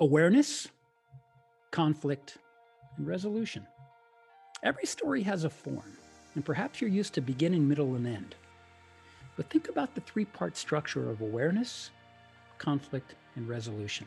[0.00, 0.68] awareness,
[1.72, 2.38] conflict,
[2.96, 3.66] and resolution.
[4.62, 5.98] Every story has a form,
[6.36, 8.36] and perhaps you're used to beginning, middle, and end.
[9.36, 11.90] But think about the three part structure of awareness,
[12.58, 14.06] conflict, and resolution.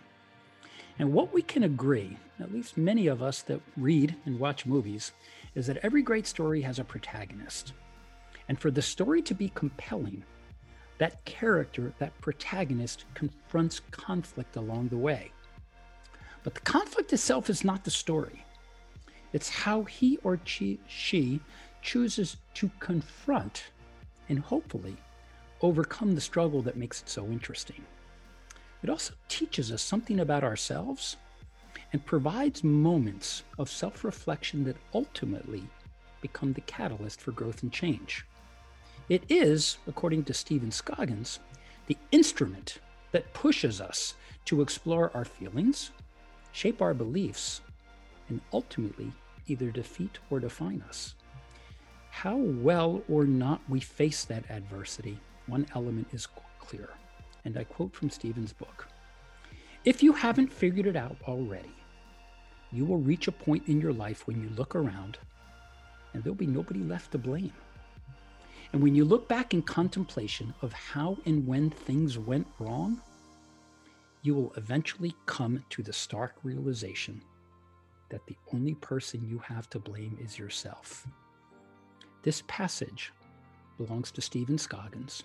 [0.97, 5.11] And what we can agree, at least many of us that read and watch movies,
[5.55, 7.73] is that every great story has a protagonist.
[8.47, 10.23] And for the story to be compelling,
[10.99, 15.31] that character, that protagonist, confronts conflict along the way.
[16.43, 18.45] But the conflict itself is not the story.
[19.33, 21.39] It's how he or she,
[21.81, 23.65] chooses to confront
[24.29, 24.95] and hopefully
[25.61, 27.83] overcome the struggle that makes it so interesting.
[28.83, 31.17] It also teaches us something about ourselves
[31.93, 35.63] and provides moments of self reflection that ultimately
[36.21, 38.25] become the catalyst for growth and change.
[39.09, 41.39] It is, according to Stephen Scoggins,
[41.87, 42.79] the instrument
[43.11, 44.13] that pushes us
[44.45, 45.91] to explore our feelings,
[46.51, 47.61] shape our beliefs,
[48.29, 49.11] and ultimately
[49.47, 51.15] either defeat or define us.
[52.09, 56.27] How well or not we face that adversity, one element is
[56.59, 56.89] clear.
[57.45, 58.87] And I quote from Stephen's book
[59.85, 61.75] If you haven't figured it out already,
[62.71, 65.17] you will reach a point in your life when you look around
[66.13, 67.53] and there'll be nobody left to blame.
[68.73, 73.01] And when you look back in contemplation of how and when things went wrong,
[74.21, 77.21] you will eventually come to the stark realization
[78.09, 81.07] that the only person you have to blame is yourself.
[82.21, 83.11] This passage
[83.77, 85.23] belongs to Stephen Scoggins,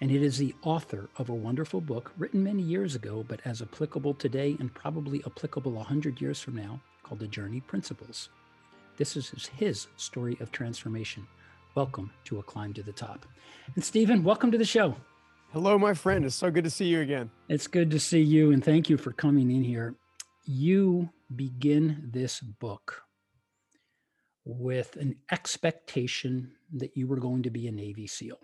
[0.00, 3.60] and it is the author of a wonderful book written many years ago, but as
[3.60, 8.28] applicable today and probably applicable 100 years from now, called The Journey Principles.
[8.96, 11.26] This is his story of transformation.
[11.74, 13.26] Welcome to A Climb to the Top.
[13.74, 14.94] And Stephen, welcome to the show.
[15.52, 16.24] Hello, my friend.
[16.24, 17.28] It's so good to see you again.
[17.48, 19.96] It's good to see you, and thank you for coming in here.
[20.44, 23.02] You begin this book
[24.44, 28.38] with an expectation that you were going to be a Navy SEAL.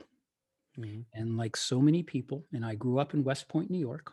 [0.77, 1.03] Mm-hmm.
[1.15, 4.13] And like so many people, and I grew up in West Point, New York,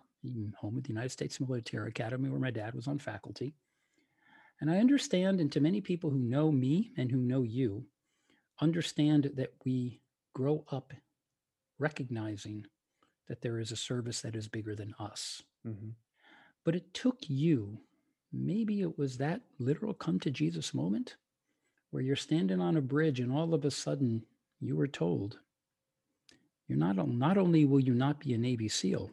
[0.57, 3.55] home of the United States Military Academy, where my dad was on faculty.
[4.61, 7.87] And I understand, and to many people who know me and who know you,
[8.61, 9.99] understand that we
[10.35, 10.93] grow up
[11.79, 12.67] recognizing
[13.27, 15.41] that there is a service that is bigger than us.
[15.65, 15.89] Mm-hmm.
[16.63, 17.77] But it took you,
[18.31, 21.15] maybe it was that literal come to Jesus moment
[21.91, 24.23] where you're standing on a bridge and all of a sudden
[24.59, 25.39] you were told,
[26.67, 29.11] you're not, not only will you not be a Navy SEAL,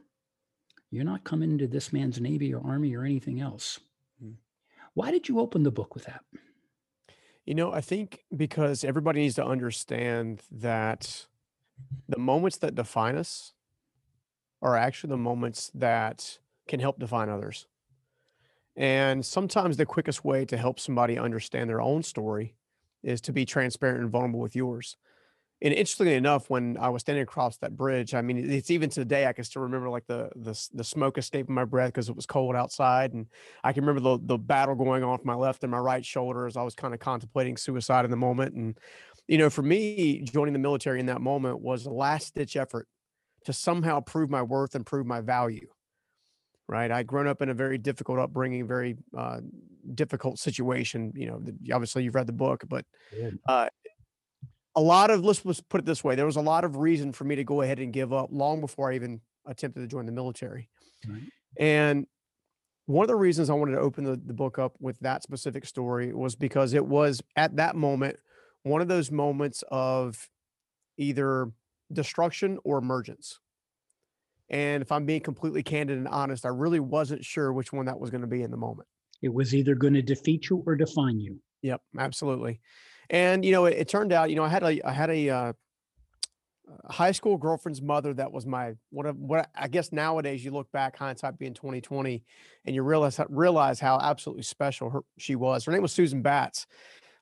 [0.90, 3.78] you're not coming into this man's Navy or Army or anything else.
[4.24, 4.34] Mm.
[4.94, 6.24] Why did you open the book with that?
[7.44, 11.26] You know, I think because everybody needs to understand that
[12.08, 13.52] the moments that define us
[14.62, 16.38] are actually the moments that
[16.68, 17.66] can help define others.
[18.76, 22.54] And sometimes the quickest way to help somebody understand their own story
[23.02, 24.96] is to be transparent and vulnerable with yours.
[25.62, 29.26] And interestingly enough, when I was standing across that bridge, I mean, it's even today
[29.26, 32.24] I can still remember like the the, the smoke escaping my breath because it was
[32.24, 33.26] cold outside, and
[33.62, 36.56] I can remember the the battle going from my left and my right shoulder as
[36.56, 38.54] I was kind of contemplating suicide in the moment.
[38.54, 38.78] And
[39.28, 42.88] you know, for me, joining the military in that moment was a last ditch effort
[43.44, 45.68] to somehow prove my worth and prove my value
[46.70, 46.92] right?
[46.92, 49.40] I'd grown up in a very difficult upbringing, very uh,
[49.92, 51.12] difficult situation.
[51.16, 51.42] You know,
[51.74, 52.84] obviously you've read the book, but
[53.48, 53.68] uh,
[54.76, 57.12] a lot of let's, let's put it this way: there was a lot of reason
[57.12, 60.06] for me to go ahead and give up long before I even attempted to join
[60.06, 60.70] the military.
[61.08, 61.22] Right.
[61.58, 62.06] And
[62.86, 65.66] one of the reasons I wanted to open the, the book up with that specific
[65.66, 68.16] story was because it was at that moment
[68.62, 70.28] one of those moments of
[70.98, 71.50] either
[71.92, 73.38] destruction or emergence.
[74.48, 77.98] And if I'm being completely candid and honest, I really wasn't sure which one that
[77.98, 78.88] was going to be in the moment.
[79.22, 81.40] It was either going to defeat you or define you.
[81.62, 82.60] Yep, absolutely.
[83.10, 85.28] And you know, it, it turned out, you know, I had a I had a
[85.28, 85.52] uh,
[86.88, 90.96] high school girlfriend's mother that was my what what I guess nowadays you look back
[90.96, 92.24] hindsight being 2020
[92.64, 95.64] and you realize realize how absolutely special her, she was.
[95.64, 96.66] Her name was Susan Batts.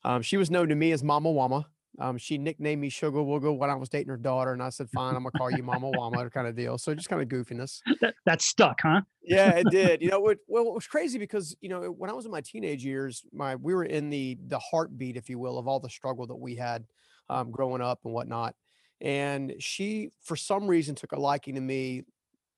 [0.05, 1.65] Um, she was known to me as Mama Wama.
[2.01, 4.89] Um, she nicknamed me Sugar Wooga when I was dating her daughter, and I said,
[4.91, 6.79] "Fine, I'm gonna call you Mama Wama," kind of deal.
[6.79, 7.81] So just kind of goofiness.
[8.01, 9.01] That, that stuck, huh?
[9.23, 10.01] yeah, it did.
[10.01, 12.41] You know, what, well, it was crazy because you know when I was in my
[12.41, 15.91] teenage years, my we were in the the heartbeat, if you will, of all the
[15.91, 16.85] struggle that we had
[17.29, 18.55] um, growing up and whatnot.
[19.01, 22.03] And she, for some reason, took a liking to me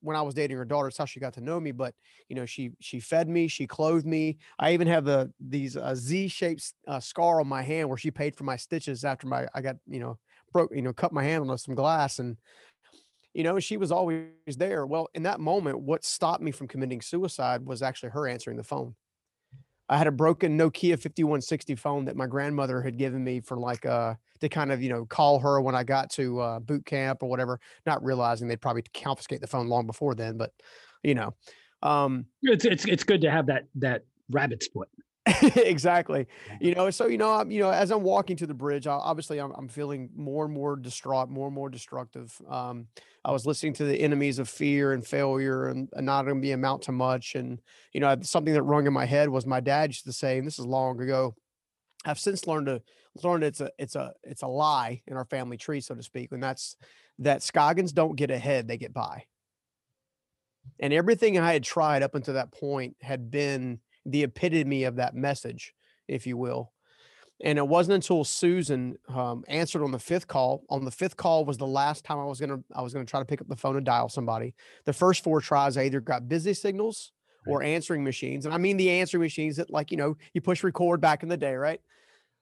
[0.01, 0.89] when I was dating her daughter.
[0.89, 1.73] That's how she got to know me.
[1.73, 1.95] But
[2.29, 4.39] you know, she she fed me, she clothed me.
[4.59, 8.37] I even have the these uh, Z-shaped uh, scar on my hand where she paid
[8.37, 10.19] for my stitches after my I got you know
[10.53, 12.37] broke you know cut my hand on some glass and
[13.35, 14.27] you know, she was always
[14.57, 14.87] there.
[14.87, 18.65] Well, in that moment, what stopped me from committing suicide was actually her answering the
[18.65, 18.95] phone.
[19.91, 23.85] I had a broken Nokia 5160 phone that my grandmother had given me for like
[23.85, 27.23] uh to kind of you know call her when I got to uh, boot camp
[27.23, 30.39] or whatever, not realizing they'd probably confiscate the phone long before then.
[30.39, 30.53] But
[31.03, 31.35] you know,
[31.83, 34.89] um, it's it's it's good to have that that rabbit's foot.
[35.57, 36.27] exactly.
[36.61, 38.93] You know, so you know, I'm you know, as I'm walking to the bridge, I,
[38.93, 42.35] obviously I'm I'm feeling more and more distraught, more and more destructive.
[42.49, 42.87] Um,
[43.25, 46.41] I was listening to the enemies of fear and failure and, and not going to
[46.41, 47.35] be amount to much.
[47.35, 47.61] And
[47.93, 50.47] you know, something that rung in my head was my dad used to say, and
[50.47, 51.35] this is long ago.
[52.05, 52.83] I've since learned to
[53.23, 56.33] learn it's a it's a it's a lie in our family tree, so to speak,
[56.33, 56.77] and that's
[57.19, 59.25] that Scoggins don't get ahead, they get by.
[60.79, 63.81] And everything I had tried up until that point had been
[64.11, 65.75] the epitome of that message,
[66.09, 66.73] if you will.
[67.43, 70.63] And it wasn't until Susan um, answered on the fifth call.
[70.69, 73.21] On the fifth call was the last time I was gonna I was gonna try
[73.21, 74.55] to pick up the phone and dial somebody.
[74.85, 77.13] The first four tries, I either got busy signals
[77.47, 80.63] or answering machines, and I mean the answering machines that like you know you push
[80.63, 81.81] record back in the day, right?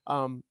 [0.08, 0.42] Um,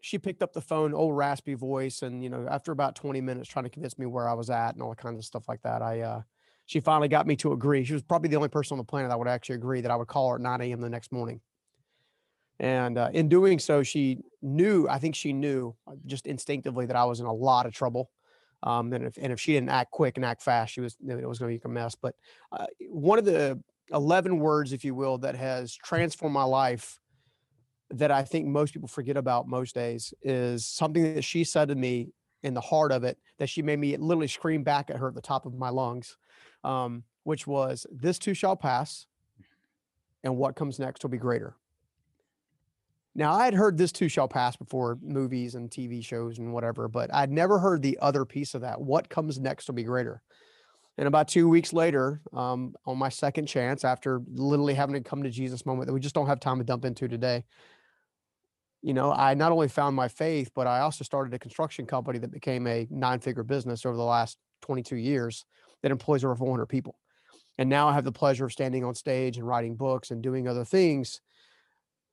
[0.00, 3.48] she picked up the phone, old raspy voice, and you know after about twenty minutes
[3.48, 5.80] trying to convince me where I was at and all kinds of stuff like that,
[5.80, 6.22] I uh,
[6.68, 7.82] she finally got me to agree.
[7.82, 9.96] She was probably the only person on the planet that would actually agree that I
[9.96, 10.82] would call her at 9 a.m.
[10.82, 11.40] the next morning.
[12.60, 16.94] And uh, in doing so, she knew, I think she knew uh, just instinctively that
[16.94, 18.10] I was in a lot of trouble.
[18.62, 21.26] Um, and if, and if she didn't act quick and act fast, she was, it
[21.26, 21.94] was going to be a mess.
[21.94, 22.14] But
[22.52, 23.58] uh, one of the
[23.90, 26.98] 11 words, if you will, that has transformed my life
[27.88, 31.74] that I think most people forget about most days is something that she said to
[31.74, 32.12] me
[32.42, 35.14] in the heart of it that she made me literally scream back at her at
[35.14, 36.18] the top of my lungs
[36.68, 39.06] um, which was this too shall pass,
[40.22, 41.56] and what comes next will be greater.
[43.14, 46.86] Now, I had heard this too shall pass before movies and TV shows and whatever,
[46.86, 48.80] but I'd never heard the other piece of that.
[48.80, 50.22] What comes next will be greater.
[50.98, 55.22] And about two weeks later, um, on my second chance, after literally having to come
[55.22, 57.44] to Jesus moment that we just don't have time to dump into today,
[58.82, 62.18] you know, I not only found my faith, but I also started a construction company
[62.18, 65.44] that became a nine figure business over the last 22 years
[65.82, 66.98] that employs over 400 people.
[67.58, 70.46] And now I have the pleasure of standing on stage and writing books and doing
[70.46, 71.20] other things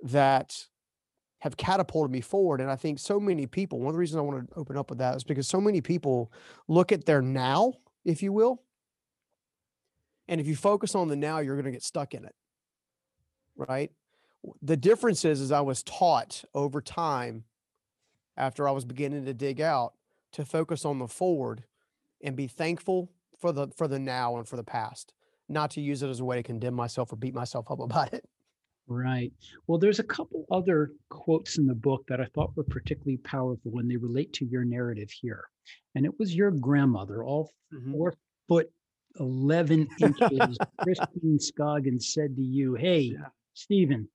[0.04, 0.66] that
[1.40, 2.62] have catapulted me forward.
[2.62, 4.90] And I think so many people, one of the reasons I want to open up
[4.90, 6.32] with that is because so many people
[6.68, 7.74] look at their now,
[8.04, 8.64] if you will.
[10.28, 12.34] And if you focus on the now, you're going to get stuck in it.
[13.56, 13.92] Right.
[14.62, 17.44] The difference is, is I was taught over time
[18.36, 19.94] after I was beginning to dig out
[20.34, 21.64] to focus on the forward
[22.22, 23.12] and be thankful
[23.46, 25.14] for the for the now and for the past,
[25.48, 28.12] not to use it as a way to condemn myself or beat myself up about
[28.12, 28.26] it.
[28.88, 29.32] Right.
[29.68, 33.72] Well, there's a couple other quotes in the book that I thought were particularly powerful
[33.72, 35.44] when they relate to your narrative here.
[35.96, 37.92] And it was your grandmother, all mm-hmm.
[37.92, 38.14] four
[38.48, 38.72] foot
[39.20, 43.28] 11 inches, Christine Scoggins said to you, Hey, yeah.
[43.54, 44.08] Stephen,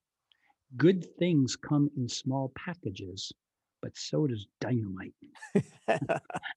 [0.77, 3.33] good things come in small packages
[3.83, 5.15] but so does dynamite.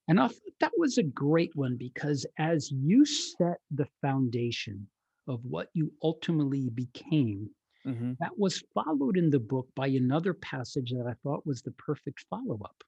[0.08, 4.88] and I thought that was a great one because as you set the foundation
[5.28, 7.50] of what you ultimately became,
[7.86, 8.14] mm-hmm.
[8.20, 12.26] that was followed in the book by another passage that I thought was the perfect
[12.30, 12.84] follow up.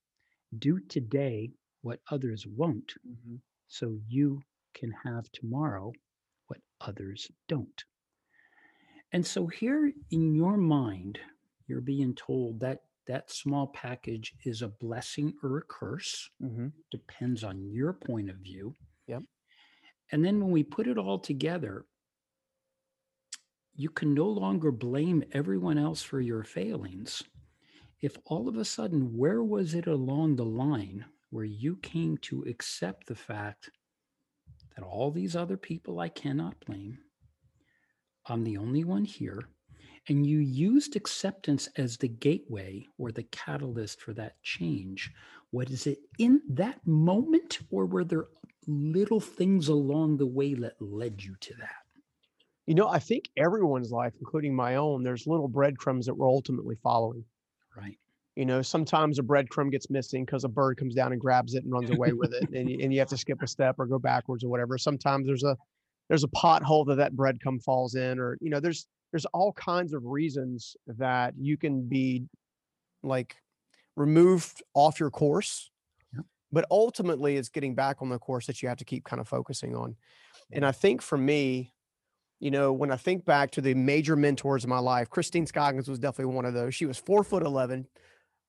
[0.59, 3.35] Do today what others won't, mm-hmm.
[3.67, 4.41] so you
[4.73, 5.93] can have tomorrow
[6.47, 7.83] what others don't.
[9.11, 11.19] And so, here in your mind,
[11.67, 16.29] you're being told that that small package is a blessing or a curse.
[16.41, 16.67] Mm-hmm.
[16.91, 18.75] Depends on your point of view.
[19.07, 19.23] Yep.
[20.11, 21.85] And then when we put it all together,
[23.75, 27.23] you can no longer blame everyone else for your failings.
[28.01, 32.43] If all of a sudden, where was it along the line where you came to
[32.43, 33.69] accept the fact
[34.75, 36.99] that all these other people I cannot blame?
[38.27, 39.47] I'm the only one here
[40.07, 45.11] and you used acceptance as the gateway or the catalyst for that change.
[45.51, 48.25] What is it in that moment, or were there
[48.67, 51.75] little things along the way that led you to that?
[52.65, 56.75] You know, I think everyone's life, including my own, there's little breadcrumbs that we're ultimately
[56.83, 57.23] following.
[57.77, 57.97] Right.
[58.35, 61.63] You know, sometimes a breadcrumb gets missing because a bird comes down and grabs it
[61.63, 63.99] and runs away with it, and, and you have to skip a step or go
[63.99, 64.77] backwards or whatever.
[64.77, 65.55] Sometimes there's a
[66.09, 69.93] there's a pothole that that breadcrumb falls in, or you know, there's there's all kinds
[69.93, 72.25] of reasons that you can be
[73.01, 73.37] like
[73.95, 75.71] removed off your course
[76.51, 79.27] but ultimately it's getting back on the course that you have to keep kind of
[79.27, 79.95] focusing on
[80.51, 81.73] and i think for me
[82.41, 85.87] you know when i think back to the major mentors in my life christine scoggins
[85.87, 87.87] was definitely one of those she was four foot 11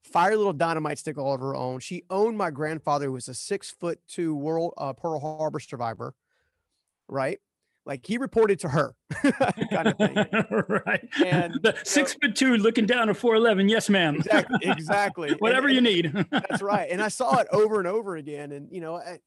[0.02, 1.80] fiery little dynamite stick all of her own.
[1.80, 6.14] She owned my grandfather, who was a six foot two world uh, Pearl Harbor survivor,
[7.08, 7.40] right?
[7.86, 8.94] Like he reported to her,
[9.70, 10.16] kind of thing.
[10.68, 11.08] right.
[11.24, 13.70] And the six know, foot two looking down at 4'11.
[13.70, 14.16] Yes, ma'am.
[14.16, 14.58] Exactly.
[14.62, 15.36] exactly.
[15.38, 16.12] Whatever and, you need.
[16.30, 16.90] that's right.
[16.90, 18.50] And I saw it over and over again.
[18.50, 19.18] And, you know, I,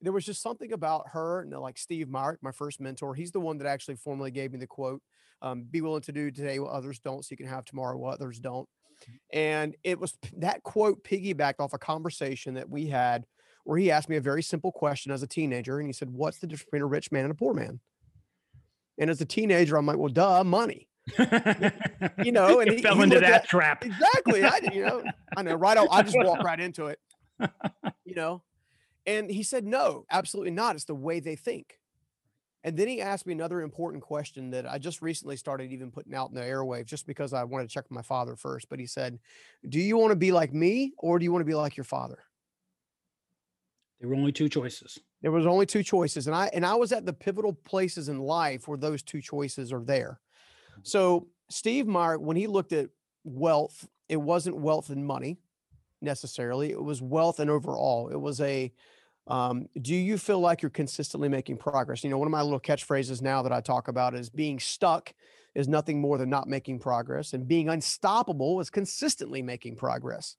[0.00, 3.14] there was just something about her and like Steve Mark, my first mentor.
[3.14, 5.00] He's the one that actually formally gave me the quote,
[5.40, 8.14] um, be willing to do today what others don't so you can have tomorrow what
[8.14, 8.68] others don't.
[9.32, 13.24] And it was that quote piggybacked off a conversation that we had
[13.64, 15.78] where he asked me a very simple question as a teenager.
[15.78, 17.80] And he said, What's the difference between a rich man and a poor man?
[18.98, 20.88] And as a teenager, I'm like, Well, duh, money.
[22.24, 23.84] you know, and he fell he into that at, trap.
[23.84, 24.44] Exactly.
[24.44, 25.02] I, you know,
[25.36, 25.76] I know, right.
[25.90, 27.00] I just walk right into it,
[28.04, 28.42] you know,
[29.06, 30.76] and he said, No, absolutely not.
[30.76, 31.78] It's the way they think.
[32.64, 36.14] And then he asked me another important question that I just recently started even putting
[36.14, 38.68] out in the airwaves just because I wanted to check with my father first.
[38.68, 39.18] But he said,
[39.68, 41.84] Do you want to be like me or do you want to be like your
[41.84, 42.18] father?
[44.00, 44.98] There were only two choices.
[45.22, 46.26] There was only two choices.
[46.26, 49.72] And I and I was at the pivotal places in life where those two choices
[49.72, 50.20] are there.
[50.72, 50.80] Mm-hmm.
[50.84, 52.90] So Steve Meyer, when he looked at
[53.24, 55.38] wealth, it wasn't wealth and money
[56.00, 56.70] necessarily.
[56.70, 58.08] It was wealth and overall.
[58.08, 58.72] It was a
[59.28, 62.02] um, do you feel like you're consistently making progress?
[62.02, 65.14] You know, one of my little catchphrases now that I talk about is being stuck
[65.54, 70.36] is nothing more than not making progress, and being unstoppable is consistently making progress.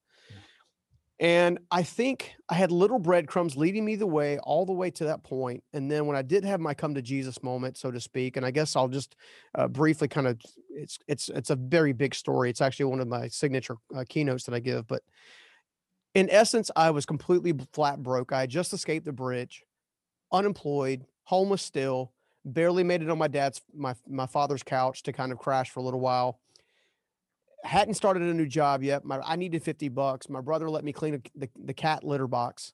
[1.23, 5.05] And I think I had little breadcrumbs leading me the way all the way to
[5.05, 5.63] that point.
[5.71, 8.45] And then when I did have my come to Jesus moment, so to speak, and
[8.45, 9.15] I guess I'll just
[9.55, 12.49] uh, briefly kind of it's it's it's a very big story.
[12.49, 15.01] It's actually one of my signature uh, keynotes that I give, but
[16.13, 18.33] in essence, I was completely flat broke.
[18.33, 19.63] I had just escaped the bridge,
[20.31, 22.11] unemployed, homeless still,
[22.43, 25.79] barely made it on my dad's my my father's couch to kind of crash for
[25.79, 26.41] a little while.
[27.63, 29.05] Hadn't started a new job yet.
[29.05, 30.29] My, I needed 50 bucks.
[30.29, 32.73] My brother let me clean a, the, the cat litter box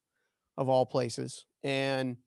[0.58, 1.46] of all places.
[1.64, 2.18] And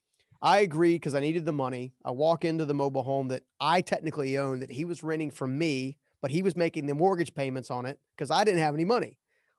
[0.40, 1.92] I agreed because I needed the money.
[2.04, 5.56] I walk into the mobile home that I technically own that he was renting from
[5.56, 8.84] me, but he was making the mortgage payments on it because I didn't have any
[8.84, 9.18] money.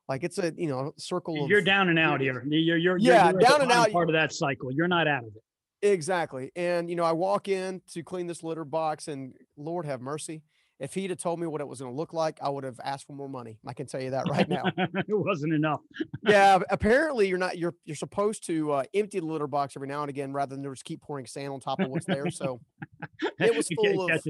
[0.09, 1.43] Like it's a you know circle.
[1.43, 2.43] Of you're down and out here.
[2.45, 3.91] You're you're yeah you're down and out.
[3.91, 4.71] Part of that cycle.
[4.71, 5.43] You're not out of it.
[5.89, 6.51] Exactly.
[6.55, 10.41] And you know, I walk in to clean this litter box, and Lord have mercy.
[10.83, 12.77] If he'd have told me what it was going to look like, I would have
[12.83, 13.57] asked for more money.
[13.65, 14.63] I can tell you that right now.
[14.77, 15.79] it wasn't enough.
[16.23, 16.59] yeah.
[16.69, 17.57] Apparently, you're not.
[17.57, 20.63] You're you're supposed to uh, empty the litter box every now and again, rather than
[20.65, 22.29] just keep pouring sand on top of what's there.
[22.29, 22.59] So
[23.39, 24.21] it was full of.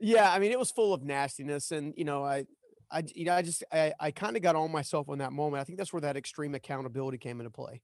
[0.00, 2.46] yeah, I mean, it was full of nastiness, and you know, I
[2.90, 5.60] I you know I just I, I kind of got on myself in that moment.
[5.60, 7.82] I think that's where that extreme accountability came into play.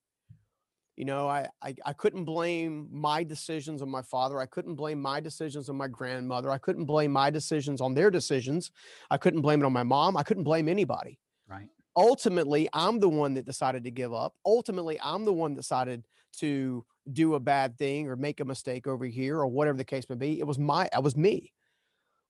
[0.98, 4.40] You know, I, I I couldn't blame my decisions on my father.
[4.40, 6.50] I couldn't blame my decisions on my grandmother.
[6.50, 8.72] I couldn't blame my decisions on their decisions.
[9.08, 10.16] I couldn't blame it on my mom.
[10.16, 11.20] I couldn't blame anybody.
[11.48, 11.68] Right.
[11.96, 14.34] Ultimately, I'm the one that decided to give up.
[14.44, 16.04] Ultimately, I'm the one that decided
[16.38, 20.04] to do a bad thing or make a mistake over here or whatever the case
[20.08, 20.40] may be.
[20.40, 21.52] It was my it was me.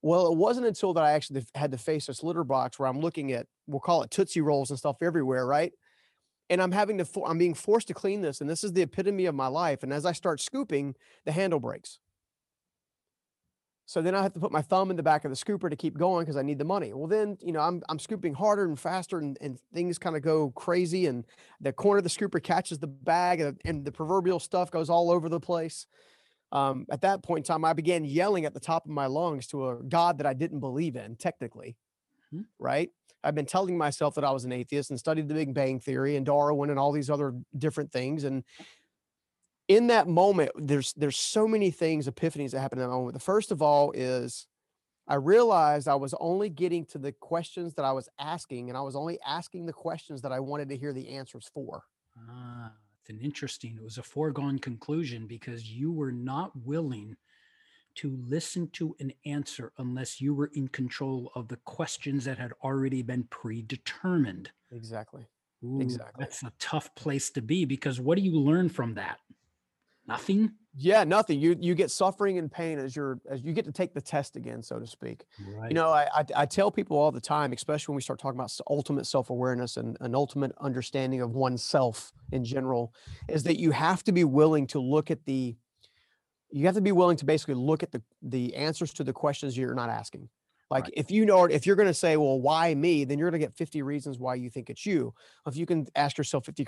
[0.02, 3.00] Well, it wasn't until that I actually had to face this litter box where I'm
[3.00, 5.72] looking at, we'll call it Tootsie Rolls and stuff everywhere, right?
[6.50, 8.40] And I'm having to, I'm being forced to clean this.
[8.40, 9.82] And this is the epitome of my life.
[9.82, 11.98] And as I start scooping, the handle breaks.
[13.84, 15.76] So then I have to put my thumb in the back of the scooper to
[15.76, 16.92] keep going because I need the money.
[16.92, 20.20] Well, then, you know, I'm, I'm scooping harder and faster and, and things kind of
[20.20, 21.06] go crazy.
[21.06, 21.24] And
[21.60, 25.10] the corner of the scooper catches the bag and, and the proverbial stuff goes all
[25.10, 25.86] over the place
[26.52, 29.46] um, at that point in time, I began yelling at the top of my lungs
[29.48, 31.76] to a God that I didn't believe in, technically.
[32.34, 32.42] Mm-hmm.
[32.58, 32.90] Right.
[33.24, 36.16] I've been telling myself that I was an atheist and studied the Big Bang Theory
[36.16, 38.24] and Darwin and all these other different things.
[38.24, 38.44] And
[39.66, 43.14] in that moment, there's there's so many things, epiphanies that happen in that moment.
[43.14, 44.46] The first of all is
[45.06, 48.82] I realized I was only getting to the questions that I was asking, and I
[48.82, 51.82] was only asking the questions that I wanted to hear the answers for.
[52.30, 52.72] Ah
[53.08, 53.76] it's an interesting.
[53.76, 57.16] It was a foregone conclusion because you were not willing
[57.98, 62.52] to listen to an answer unless you were in control of the questions that had
[62.62, 64.50] already been predetermined.
[64.70, 65.26] Exactly.
[65.64, 66.14] Ooh, exactly.
[66.20, 69.18] That's a tough place to be because what do you learn from that?
[70.06, 70.52] Nothing.
[70.76, 71.40] Yeah, nothing.
[71.40, 74.36] You you get suffering and pain as you're as you get to take the test
[74.36, 75.24] again, so to speak.
[75.44, 75.70] Right.
[75.70, 78.38] You know, I, I, I tell people all the time, especially when we start talking
[78.38, 82.94] about ultimate self awareness and an ultimate understanding of oneself in general,
[83.28, 85.56] is that you have to be willing to look at the
[86.50, 89.56] you have to be willing to basically look at the the answers to the questions
[89.56, 90.28] you're not asking.
[90.70, 90.92] Like right.
[90.96, 93.04] if you know if you're going to say, well, why me?
[93.04, 95.14] Then you're going to get 50 reasons why you think it's you.
[95.46, 96.66] If you can ask yourself 50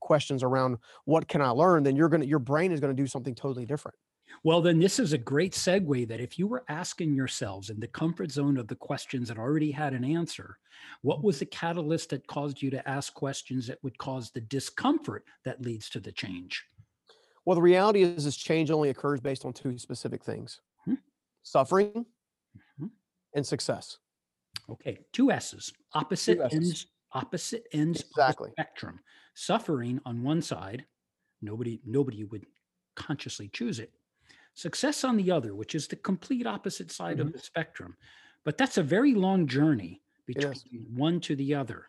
[0.00, 3.02] questions around what can I learn, then you're going to your brain is going to
[3.02, 3.96] do something totally different.
[4.42, 7.86] Well, then this is a great segue that if you were asking yourselves in the
[7.86, 10.58] comfort zone of the questions that already had an answer,
[11.02, 15.24] what was the catalyst that caused you to ask questions that would cause the discomfort
[15.44, 16.64] that leads to the change?
[17.46, 20.94] Well, the reality is, this change only occurs based on two specific things Hmm.
[21.42, 22.06] suffering
[22.80, 22.90] Mhm.
[23.34, 23.98] and success.
[24.68, 26.50] Okay, two S's, opposite S's.
[26.50, 28.50] ends, opposite ends Exactly.
[28.58, 29.00] of spectrum.
[29.34, 30.86] Suffering on one side,
[31.42, 32.46] nobody nobody would
[32.96, 33.94] consciously choose it.
[34.54, 37.32] Success on the other, which is the complete opposite side of Mhm.
[37.32, 37.96] the spectrum.
[38.44, 41.88] But that's a very long journey between one to the other.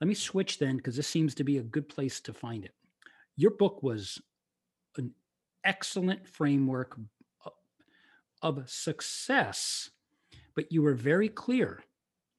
[0.00, 2.74] Let me switch then because this seems to be a good place to find it.
[3.36, 4.20] Your book was
[5.64, 6.98] excellent framework
[8.42, 9.90] of success,
[10.54, 11.82] but you were very clear.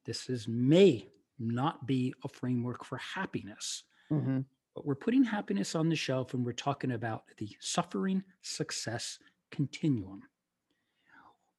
[0.04, 4.44] This is may not be a framework for happiness, Mhm.
[4.74, 9.18] but we're putting happiness on the shelf and we're talking about the suffering success
[9.50, 10.28] continuum.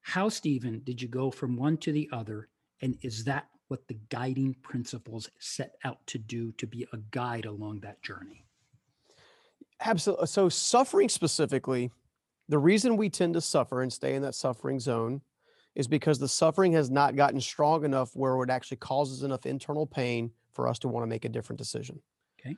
[0.01, 2.49] How, Stephen, did you go from one to the other?
[2.81, 7.45] And is that what the guiding principles set out to do to be a guide
[7.45, 8.45] along that journey?
[9.83, 10.23] Absolutely.
[10.23, 11.91] Uh, so, suffering specifically,
[12.49, 15.21] the reason we tend to suffer and stay in that suffering zone
[15.75, 19.87] is because the suffering has not gotten strong enough where it actually causes enough internal
[19.87, 22.01] pain for us to want to make a different decision.
[22.39, 22.55] Okay.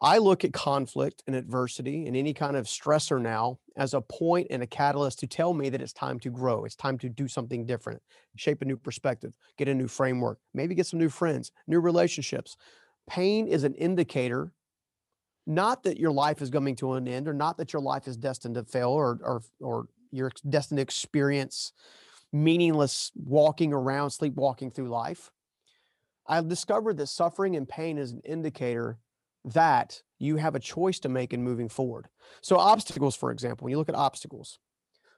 [0.00, 4.46] I look at conflict and adversity and any kind of stressor now as a point
[4.50, 6.64] and a catalyst to tell me that it's time to grow.
[6.64, 8.00] It's time to do something different,
[8.36, 12.56] shape a new perspective, get a new framework, maybe get some new friends, new relationships.
[13.08, 14.52] Pain is an indicator
[15.48, 18.16] not that your life is coming to an end or not that your life is
[18.16, 21.72] destined to fail or or or you're destined to experience
[22.32, 25.30] meaningless walking around sleepwalking through life
[26.26, 28.98] i've discovered that suffering and pain is an indicator
[29.44, 32.08] that you have a choice to make in moving forward.
[32.42, 34.58] So obstacles for example when you look at obstacles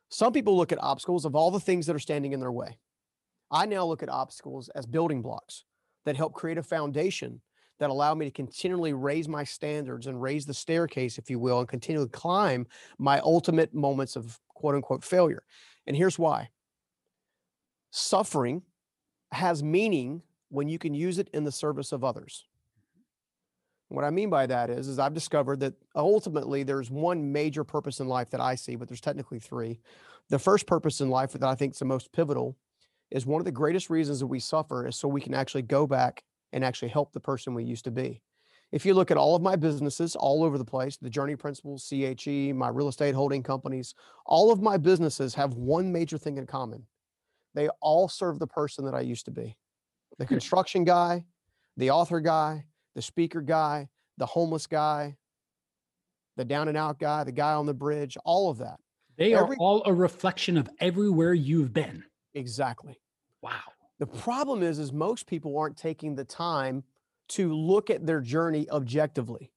[0.08, 2.78] some people look at obstacles of all the things that are standing in their way.
[3.50, 5.64] I now look at obstacles as building blocks
[6.04, 7.40] that help create a foundation
[7.80, 11.58] that allow me to continually raise my standards and raise the staircase, if you will,
[11.58, 12.66] and continually climb
[12.98, 15.42] my ultimate moments of quote unquote failure.
[15.86, 16.50] And here's why
[17.90, 18.62] suffering
[19.32, 22.44] has meaning when you can use it in the service of others.
[23.88, 27.98] What I mean by that is, is I've discovered that ultimately there's one major purpose
[27.98, 29.80] in life that I see, but there's technically three.
[30.28, 32.56] The first purpose in life that I think is the most pivotal
[33.10, 35.86] is one of the greatest reasons that we suffer is so we can actually go
[35.88, 38.22] back and actually help the person we used to be.
[38.72, 41.88] If you look at all of my businesses all over the place, the Journey Principles,
[41.88, 43.94] CHE, my real estate holding companies,
[44.26, 46.86] all of my businesses have one major thing in common.
[47.54, 49.56] They all serve the person that I used to be
[50.18, 50.34] the hmm.
[50.34, 51.24] construction guy,
[51.76, 55.16] the author guy, the speaker guy, the homeless guy,
[56.36, 58.78] the down and out guy, the guy on the bridge, all of that.
[59.16, 62.04] They Every- are all a reflection of everywhere you've been.
[62.34, 63.00] Exactly.
[63.42, 63.60] Wow.
[64.00, 66.84] The problem is, is most people aren't taking the time
[67.28, 69.52] to look at their journey objectively.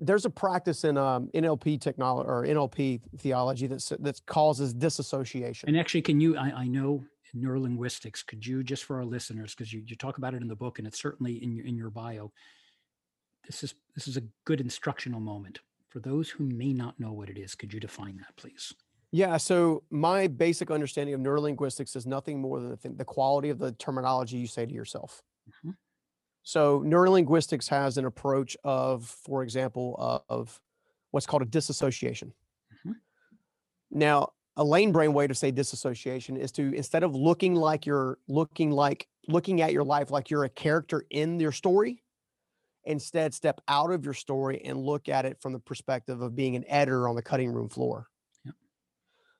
[0.00, 5.68] There's a practice in um, NLP technology or NLP theology that that causes disassociation.
[5.68, 6.36] And actually, can you?
[6.36, 8.26] I, I know in neurolinguistics.
[8.26, 10.78] Could you just for our listeners, because you, you talk about it in the book,
[10.78, 12.32] and it's certainly in your in your bio.
[13.46, 17.30] This is this is a good instructional moment for those who may not know what
[17.30, 17.54] it is.
[17.54, 18.74] Could you define that, please?
[19.16, 19.38] Yeah.
[19.38, 23.58] So my basic understanding of neurolinguistics is nothing more than the, thing, the quality of
[23.58, 25.22] the terminology you say to yourself.
[25.64, 25.76] Mhm.
[26.42, 30.60] So neurolinguistics has an approach of, for example, uh, of
[31.12, 32.34] what's called a disassociation.
[32.84, 33.00] Mhm.
[33.90, 38.18] Now, a lane brain way to say disassociation is to instead of looking like you're
[38.28, 42.02] looking like looking at your life like you're a character in your story,
[42.84, 46.56] instead step out of your story and look at it from the perspective of being
[46.56, 48.08] an editor on the cutting room floor.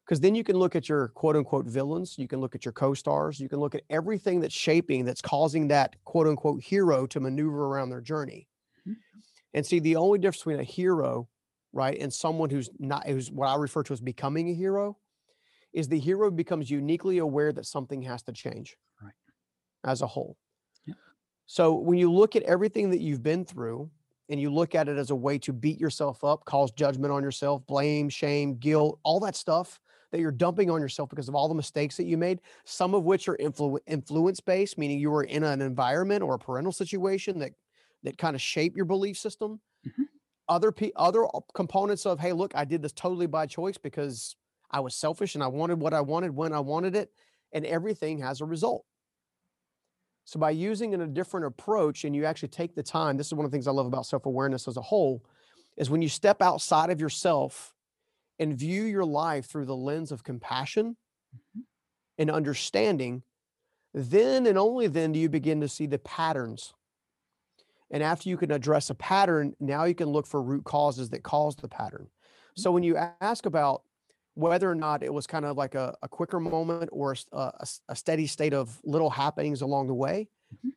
[0.07, 2.73] Because then you can look at your quote unquote villains you can look at your
[2.73, 7.21] co-stars you can look at everything that's shaping that's causing that quote unquote hero to
[7.21, 8.49] maneuver around their journey
[8.87, 8.97] Mhm.
[9.55, 11.29] and see the only difference between a hero
[11.73, 14.99] right and someone who's not who's what i refer to as becoming a hero
[15.73, 19.15] is the hero becomes uniquely aware that something has to change Right.
[19.85, 20.37] as a whole
[21.47, 23.91] so when you look at everything that you've been through
[24.29, 27.23] and you look at it as a way to beat yourself up, cause judgment on
[27.23, 29.81] yourself, blame, shame, guilt, all that stuff
[30.13, 33.05] that you're dumping on yourself because of all the mistakes that you made, some of
[33.05, 37.39] which are influ- influence based, meaning you were in an environment or a parental situation
[37.39, 37.53] that
[38.03, 39.61] that kind of shape your belief system.
[39.85, 40.05] Mhm.
[40.49, 44.37] Other pe- other components of, hey, look, I did this totally by choice because
[44.71, 47.11] I was selfish and I wanted what I wanted when I wanted it,
[47.53, 48.85] and everything has a result.
[50.25, 53.45] So by using a different approach and you actually take the time, this is one
[53.45, 55.25] of the things I love about self-awareness as a whole,
[55.77, 57.76] is when you step outside of yourself
[58.39, 60.97] and view your life through the lens of compassion
[61.33, 61.63] Mhm.
[62.19, 63.23] and understanding,
[63.95, 66.75] then and only then do you begin to see the patterns.
[67.91, 71.23] And after you can address a pattern, now you can look for root causes that
[71.23, 72.11] cause the pattern.
[72.57, 73.85] So when you ask about
[74.35, 78.27] whether or not it was kind of like a, a quicker moment or a steady
[78.27, 80.71] state of little happenings along the way, Mhm.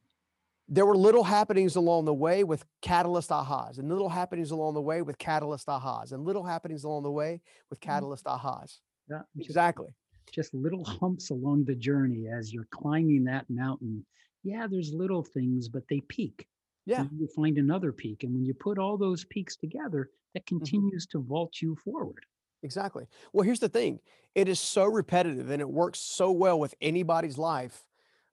[0.70, 4.82] There were little happenings along the way with catalyst ahas, and little happenings along the
[4.82, 8.06] way with catalyst ahas, and little happenings along the way with Mhm.
[8.06, 8.82] catalyst ahas.
[9.10, 9.96] Yeah, Exactly.
[10.32, 14.06] just little humps along the journey as you're climbing that mountain.
[14.44, 16.48] Yeah, there's little things, but they peak.
[16.86, 17.06] Yeah.
[17.06, 18.24] And you find another peak.
[18.24, 20.80] And when you put all those peaks together, that Mm-hmm.
[20.80, 22.26] continues to vault you forward.
[22.62, 23.08] Exactly.
[23.32, 24.02] Well, here's the thing
[24.36, 27.89] it is so repetitive and it works so well with anybody's life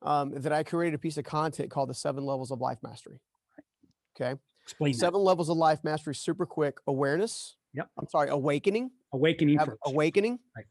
[0.06, 3.20] um, that I created a piece of content called the seven levels of life mastery.
[4.18, 4.38] Okay.
[4.62, 4.98] Explain that.
[4.98, 7.56] Seven levels of life mastery, super quick awareness.
[7.74, 7.88] Yep.
[7.98, 8.90] I'm sorry, awakening.
[9.12, 9.78] Awakening first.
[9.84, 10.64] awakening, Right.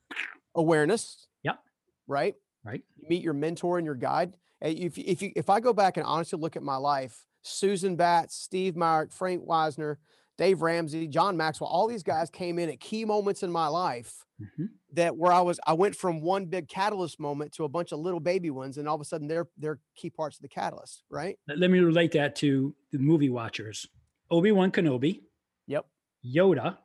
[0.55, 1.27] awareness.
[1.43, 1.59] Yep.
[2.07, 2.35] Right.
[2.63, 2.83] Right.
[2.97, 4.37] You meet your mentor and your guide.
[4.61, 8.35] If, if, you, if I go back and honestly look at my life, Susan Batts,
[8.35, 9.99] Steve Myrick, Frank Wisner,
[10.37, 14.25] Dave Ramsey, John Maxwell, all these guys came in at key moments in my life
[14.41, 14.69] Mhm.
[14.91, 17.99] that where I was, I went from one big catalyst moment to a bunch of
[17.99, 21.03] little baby ones, and all of a sudden they're they're key parts of the catalyst,
[21.09, 21.39] right?
[21.47, 23.87] Let me relate that to the movie watchers.
[24.31, 25.21] Obi-Wan Kenobi,
[25.67, 25.85] Yep,
[26.25, 26.77] Yoda,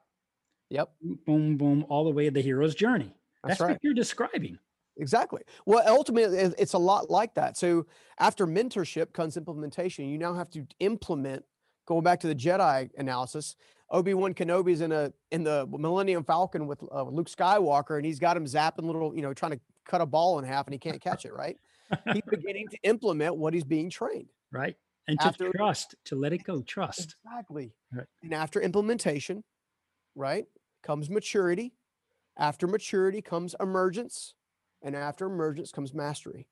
[0.68, 0.92] yep,
[1.26, 3.14] boom, boom, all the way to the hero's journey.
[3.42, 3.70] that's, That's, right.
[3.72, 4.58] what you're describing.
[4.96, 5.40] Exactly.
[5.64, 7.56] Well, ultimately, it's a lot like that.
[7.56, 7.86] So
[8.18, 10.04] after mentorship comes implementation.
[10.10, 11.44] You now have to implement.
[11.90, 13.56] Going back to the Jedi analysis,
[13.90, 18.20] Obi Wan Kenobi's in a in the Millennium Falcon with uh, Luke Skywalker, and he's
[18.20, 20.78] got him zapping little, you know, trying to cut a ball in half, and he
[20.78, 21.32] can't catch it.
[21.32, 21.56] Right?
[22.12, 24.28] He's beginning to implement what he's being trained.
[24.52, 24.76] right?
[25.08, 27.16] And to After- trust, to let it go, trust.
[27.26, 27.72] Exactly.
[27.92, 28.06] Right.
[28.22, 29.42] And after implementation,
[30.14, 30.44] right,
[30.84, 31.72] comes maturity.
[32.38, 34.34] After maturity comes emergence.
[34.80, 36.46] And after emergence comes mastery.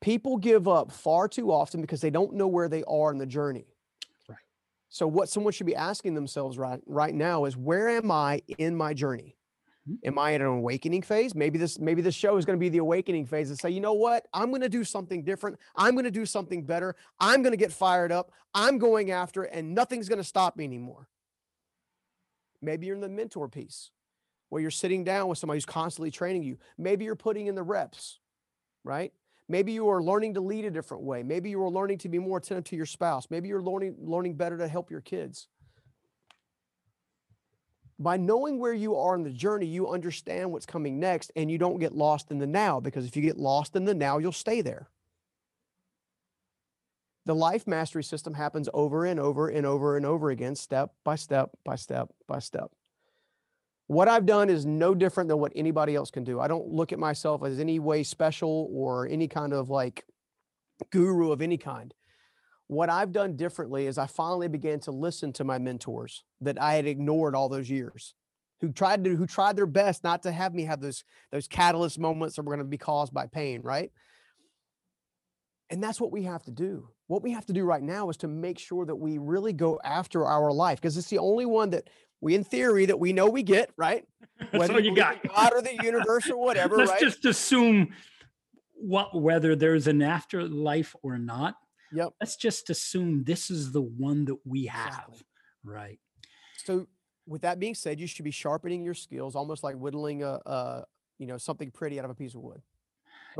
[0.00, 3.26] People give up far too often because they don't know where they are in the
[3.26, 3.66] journey.
[4.90, 8.76] So what someone should be asking themselves right right now is where am I in
[8.76, 9.36] my journey?
[9.88, 9.98] Mhm.
[10.04, 11.34] Am I in an awakening phase?
[11.34, 13.80] Maybe this maybe this show is going to be the awakening phase and say, you
[13.80, 14.26] know what?
[14.34, 15.58] I'm going to do something different.
[15.76, 16.96] I'm going to do something better.
[17.20, 18.32] I'm going to get fired up.
[18.54, 21.08] I'm going after it, and nothing's going to stop me anymore.
[22.62, 23.90] Maybe you're in the mentor piece
[24.50, 26.58] where you're sitting down with somebody who's constantly training you.
[26.78, 28.20] Maybe you're putting in the reps,
[28.84, 29.12] right?
[29.50, 31.24] Maybe you are learning to lead a different way.
[31.24, 33.26] Maybe you are learning to be more attentive to your spouse.
[33.30, 35.48] Maybe you're learning learning better to help your kids.
[37.98, 41.58] By knowing where you are in the journey, you understand what's coming next and you
[41.58, 44.30] don't get lost in the now because if you get lost in the now, you'll
[44.30, 44.88] stay there.
[47.26, 51.16] The life mastery system happens over and over and over and over again, step by
[51.16, 52.70] step by step by step.
[53.90, 56.38] What I've done is no different than what anybody else can do.
[56.38, 60.04] I don't look at myself as any way special or any kind of like
[60.92, 61.92] guru of any kind.
[62.68, 66.74] What I've done differently is I finally began to listen to my mentors that I
[66.74, 68.14] had ignored all those years,
[68.60, 71.98] who tried to who tried their best not to have me have those those catalyst
[71.98, 73.90] moments that were going to be caused by pain, right?
[75.70, 76.88] And that's what we have to do.
[77.06, 79.80] What we have to do right now is to make sure that we really go
[79.84, 81.88] after our life because it's the only one that
[82.20, 84.04] we, in theory, that we know we get, right?
[84.52, 85.22] That's all you got.
[85.28, 87.00] God or the universe or whatever, Let's right?
[87.00, 87.94] just assume
[88.74, 91.54] what whether there's an afterlife or not.
[91.92, 92.14] Yep.
[92.20, 94.88] Let's just assume this is the one that we have.
[94.88, 95.18] Exactly.
[95.64, 95.98] Right.
[96.64, 96.86] So,
[97.26, 100.84] with that being said, you should be sharpening your skills, almost like whittling a, a
[101.18, 102.62] you know, something pretty out of a piece of wood.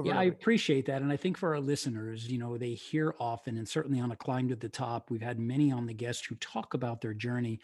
[0.05, 1.03] Yeah, I appreciate that.
[1.03, 4.17] And I think for our listeners, you know, they hear often, and certainly on a
[4.17, 7.61] climb to the top, we've had many on the guest who talk about their journey.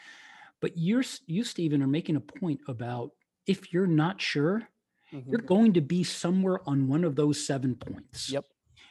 [0.61, 3.13] But you're, you, Stephen, are making a point about
[3.47, 4.69] if you're not sure,
[5.13, 5.47] you're Mhm.
[5.47, 8.31] going to be somewhere on one of those seven points.
[8.33, 8.45] Yep.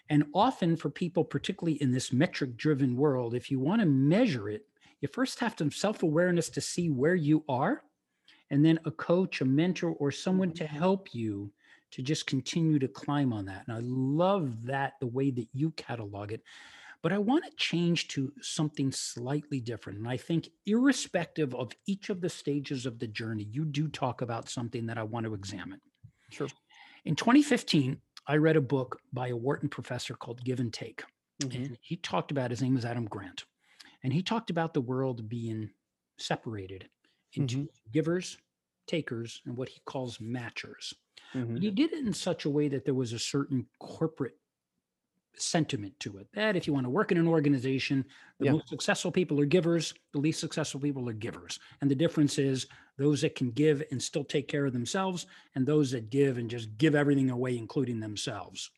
[0.09, 4.49] And often for people, particularly in this metric driven world, if you want to measure
[4.49, 4.67] it,
[5.01, 7.83] you first have to self awareness to see where you are,
[8.49, 11.51] and then a coach, a mentor, or someone to help you
[11.91, 13.63] to just continue to climb on that.
[13.67, 16.41] And I love that the way that you catalog it.
[17.01, 19.99] But I want to change to something slightly different.
[19.99, 24.21] And I think, irrespective of each of the stages of the journey, you do talk
[24.21, 25.79] about something that I want to examine.
[26.31, 26.47] Sure.
[27.05, 31.03] In 2015, I read a book by a Wharton professor called Give and Take.
[31.43, 31.55] Mhm.
[31.55, 33.45] And he talked about, his name is Adam Grant.
[34.01, 35.71] And he talked about the world being
[36.17, 36.89] separated
[37.33, 38.37] into givers,
[38.87, 40.95] takers, and what he calls matchers.
[41.35, 41.59] Mhm.
[41.59, 44.39] But he did it in such a way that there was a certain corporate
[45.37, 46.29] sentiment to it.
[46.33, 48.05] That if you want to work in an organization,
[48.39, 48.55] the Yeah.
[48.55, 51.59] most successful people are givers, the least successful people are givers.
[51.81, 52.67] And the difference is
[52.97, 56.49] those that can give and still take care of themselves, and those that give and
[56.49, 58.71] just give everything away, including themselves.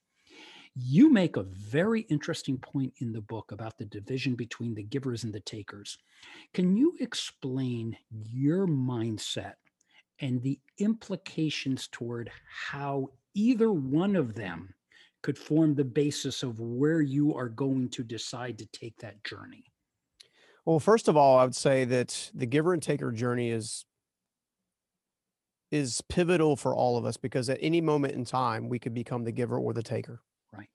[0.75, 5.23] You make a very interesting point in the book about the division between the givers
[5.23, 5.97] and the takers.
[6.53, 9.55] Can you explain your mindset
[10.19, 12.31] and the implications toward
[12.69, 14.73] how either one of them
[15.21, 19.63] could form the basis of where you are going to decide to take that journey?
[20.65, 23.85] Well, first of all, I would say that the giver and taker journey is
[25.69, 29.23] is pivotal for all of us because at any moment in time we could become
[29.23, 30.21] the giver or the taker.
[30.53, 30.69] Right.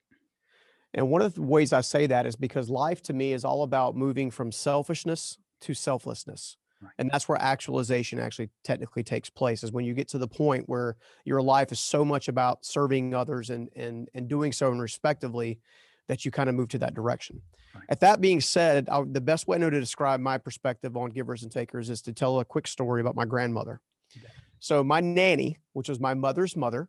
[0.93, 3.63] And one of the ways I say that is because life to me is all
[3.63, 6.57] about moving from selfishness to selflessness.
[6.83, 6.91] Right.
[6.99, 10.69] And that's where actualization actually technically takes place is when you get to the point
[10.69, 14.81] where your life is so much about serving others and and and doing so and
[14.81, 15.61] respectively
[16.09, 17.41] that you kind of move to that direction.
[17.75, 17.85] Right.
[17.89, 21.11] At that being said, I, the best way I know to describe my perspective on
[21.11, 23.81] givers and takers is to tell a quick story about my grandmother.
[24.15, 24.31] Bet.
[24.59, 26.89] So my nanny, which was my mother's mother,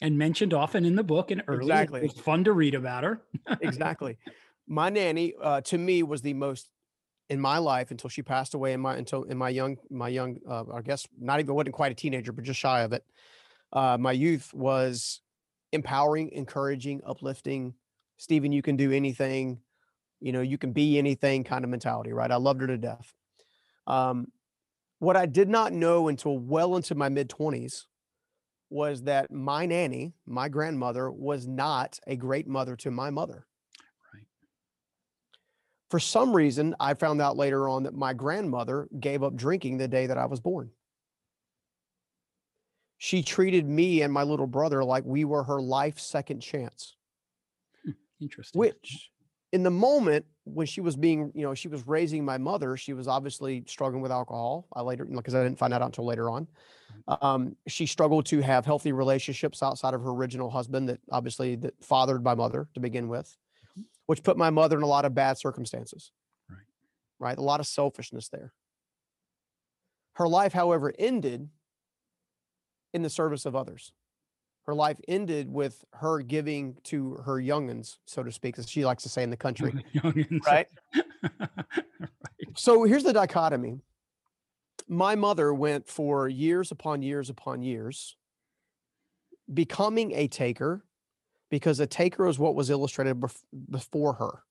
[0.00, 1.66] And mentioned often in the book and early.
[1.66, 2.00] Exactly.
[2.00, 3.22] It was fun to read about her.
[3.60, 4.18] exactly.
[4.66, 6.70] My nanny, uh, to me, was the most
[7.30, 10.38] in my life until she passed away in my until in my young my young
[10.48, 13.04] uh, I guess not even wasn't quite a teenager, but just shy of it.
[13.72, 15.20] Uh, my youth was
[15.72, 17.74] empowering, encouraging, uplifting.
[18.16, 19.60] Stephen, you can do anything.
[20.20, 22.30] You know, you can be anything kind of mentality, right?
[22.30, 23.14] I loved her to death.
[23.86, 24.32] Um,
[24.98, 27.84] what I did not know until well into my mid 20s
[28.70, 33.46] was that my nanny, my grandmother, was not a great mother to my mother.
[35.90, 39.88] For some reason, I found out later on that my grandmother gave up drinking the
[39.88, 40.70] day that I was born.
[42.98, 46.96] She treated me and my little brother like we were her life second chance,
[48.20, 48.58] Interesting.
[48.58, 49.10] which
[49.52, 52.92] in the moment when she was being, you know, she was raising my mother, she
[52.92, 54.66] was obviously struggling with alcohol.
[54.74, 56.48] I later, because I didn't find out until later on.
[57.22, 61.74] Um, she struggled to have healthy relationships outside of her original husband that obviously that
[61.82, 63.36] fathered my mother to begin with,
[64.08, 66.12] which put my mother in a lot of bad circumstances.
[66.48, 66.64] Right.
[67.20, 67.38] Right.
[67.38, 68.54] A lot of selfishness there.
[70.14, 71.50] Her life, however, ended
[72.94, 73.92] in the service of others.
[74.66, 79.02] Her life ended with her giving to her youngins, so to speak, as she likes
[79.02, 79.74] to say in the country.
[80.46, 80.68] Right.
[81.38, 81.48] right.
[82.56, 83.78] So here's the dichotomy.
[84.88, 88.16] My mother went for years upon years upon years
[89.52, 90.82] becoming a taker
[91.50, 94.42] because a taker is what was illustrated bef- before her.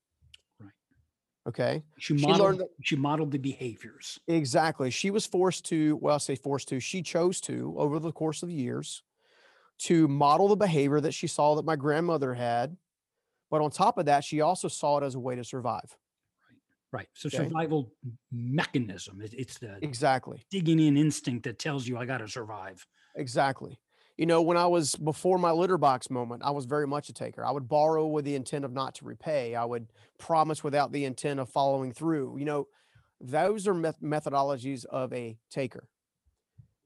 [0.60, 0.72] Right.
[1.48, 1.84] Okay.
[1.98, 4.20] She She modeled, learned that- she modeled the behaviors.
[4.28, 4.90] Exactly.
[4.90, 8.44] She was forced to, well, I say forced to, she chose to over the course
[8.44, 9.04] of years
[9.80, 12.78] to model the behavior that she saw that my grandmother had.
[13.50, 15.96] But on top of that, she also saw it as a way to survive.
[16.92, 17.08] Right.
[17.14, 17.38] So Okay.
[17.38, 17.94] survival
[18.32, 19.22] mechanism.
[19.22, 20.46] It, it's the Exactly.
[20.50, 22.86] digging in instinct that tells you I got to survive.
[23.16, 23.80] Exactly.
[24.18, 27.14] You know, when I was before my litter box moment, I was very much a
[27.14, 27.46] taker.
[27.46, 29.54] I would borrow with the intent of not to repay.
[29.54, 32.38] I would promise without the intent of following through.
[32.40, 32.68] You know,
[33.22, 35.88] those are meth- methodologies of a taker.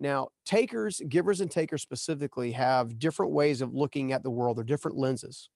[0.01, 4.63] Now, takers, givers, and takers specifically have different ways of looking at the world, or
[4.63, 5.49] different lenses.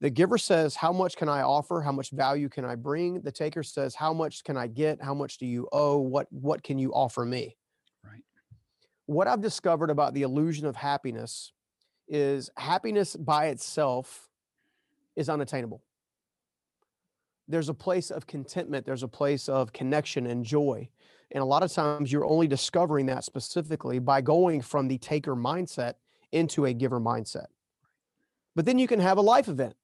[0.00, 1.82] The giver says, How much can I offer?
[1.82, 3.20] How much value can I bring?
[3.20, 5.02] The taker says, How much can I get?
[5.02, 5.98] How much do you owe?
[5.98, 7.56] What, what can you offer me?
[9.06, 11.52] What I've discovered about the illusion of happiness
[12.08, 14.28] is happiness by itself
[15.16, 15.82] is unattainable.
[17.46, 20.88] There's a place of contentment, there's a place of connection and joy.
[21.30, 25.34] And a lot of times you're only discovering that specifically by going from the taker
[25.34, 25.94] mindset
[26.32, 27.46] into a giver mindset.
[28.54, 29.74] But then you can have a life event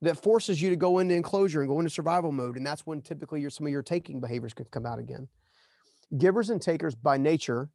[0.00, 2.56] that forces you to go into enclosure and go into survival mode.
[2.56, 5.28] And that's when typically your, some of your taking behaviors could come out again.
[6.16, 7.68] Givers and takers by nature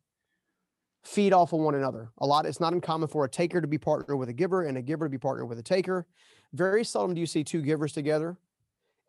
[1.04, 2.12] feed off of one another.
[2.20, 4.78] A lot, it's not uncommon for a taker to be partnered with a giver and
[4.78, 6.06] a giver to be partnered with a taker.
[6.54, 8.38] Very seldom do you see two givers together.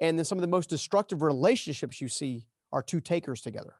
[0.00, 3.74] And then some of the most destructive relationships you see are two takers together.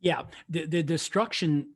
[0.00, 0.22] Yeah.
[0.48, 1.70] The, the destruction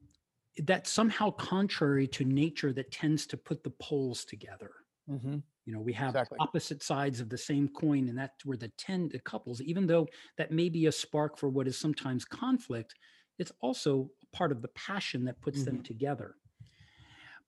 [0.59, 4.71] that's somehow contrary to nature that tends to put the poles together.
[5.09, 5.39] Mm-hmm.
[5.65, 6.39] You know, we have Exactly.
[6.41, 10.09] opposite sides of the same coin, and that's where the ten the couples, even though
[10.37, 12.95] that may be a spark for what is sometimes conflict,
[13.39, 15.83] it's also part of the passion that puts them mm-hmm.
[15.85, 16.37] together.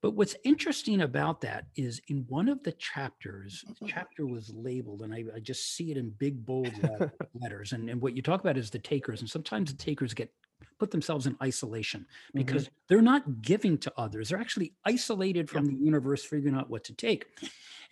[0.01, 3.85] But what's interesting about that is in one of the chapters, the mm-hmm.
[3.87, 6.73] chapter was labeled, and I, I just see it in big bold
[7.33, 7.71] letters.
[7.71, 10.31] And, and what you talk about is the takers, and sometimes the takers get
[10.77, 12.37] put themselves in isolation Mhm.
[12.39, 14.29] because they're not giving to others.
[14.29, 17.27] They're actually isolated from the universe, figuring out what to take.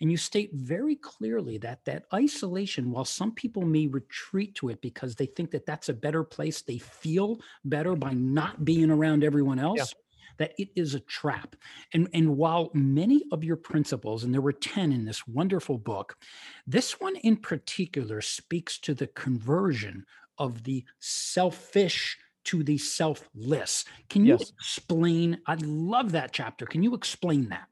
[0.00, 4.80] And you state very clearly that that isolation, while some people may retreat to it
[4.80, 9.24] because they think that that's a better place, they feel better by not being around
[9.24, 9.94] everyone else.
[10.38, 11.54] That it is a trap.
[11.92, 16.18] And, and while many of your principles, and there were 10 in this wonderful book,
[16.66, 20.04] this one in particular speaks to the conversion
[20.36, 23.84] of the selfish to the selfless.
[24.08, 24.50] Can you Yes.
[24.50, 25.40] explain?
[25.46, 26.66] I love that chapter.
[26.66, 27.68] Can you explain that?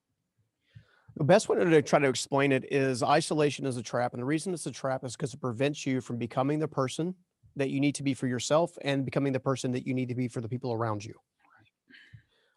[1.17, 4.15] The best way to try to explain it is isolation is a trap.
[4.15, 7.15] And the reason it's a trap is because it prevents you from becoming the person
[7.55, 10.15] that you need to be for yourself and becoming the person that you need to
[10.15, 11.15] be for the people around you.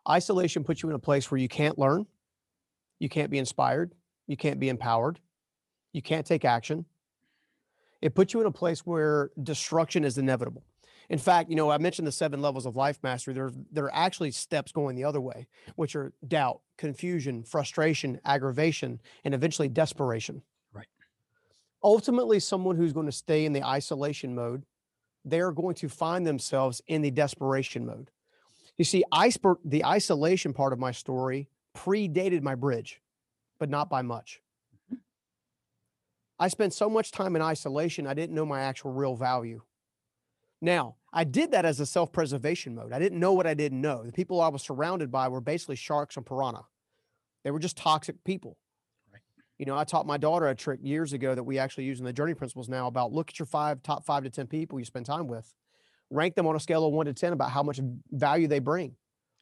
[0.10, 2.06] Isolation puts you in a place where you can't learn,
[3.00, 3.94] you can't be inspired,
[4.28, 5.20] you can't be empowered,
[5.92, 6.86] you can't take action.
[8.02, 10.64] It puts you in a place where destruction is inevitable.
[11.10, 13.34] In fact, you know, I mentioned the seven levels of life mastery.
[13.34, 19.00] There, there are actually steps going the other way, which are doubt, confusion, frustration, aggravation,
[19.24, 20.42] and eventually desperation.
[20.74, 20.88] Right.
[21.84, 24.64] Ultimately, someone who's going to stay in the isolation mode,
[25.24, 28.10] they're going to find themselves in the desperation mode.
[28.78, 29.04] You see,
[29.64, 33.02] the isolation part of my story predated my bridge,
[33.60, 34.42] but not by much.
[34.76, 34.96] Mm-hmm.
[36.40, 39.62] I spent so much time in isolation, I didn't know my actual real value.
[40.66, 42.92] Now, I did that as a self preservation mode.
[42.92, 44.04] I didn't know what I didn't know.
[44.04, 46.66] The people I was surrounded by were basically sharks and piranha,
[47.44, 48.58] they were just toxic people.
[49.14, 49.22] Right.
[49.60, 52.06] You know, I taught my daughter a trick years ago that we actually use in
[52.06, 54.86] the journey principles now about look at your five top five to 10 people you
[54.86, 55.54] spend time with,
[56.10, 57.80] rank them on a scale of one to 10 about how much
[58.12, 58.96] value they bring.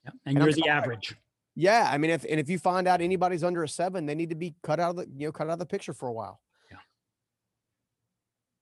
[0.04, 0.12] Yeah.
[0.26, 0.72] And, And I'm you're the sorry.
[0.72, 1.16] average.
[1.56, 4.30] Yeah, I mean, if and if you find out anybody's under a seven, they need
[4.32, 6.14] to be cut out of the you know cut out of the picture for a
[6.14, 6.42] while.
[6.70, 6.78] Yeah.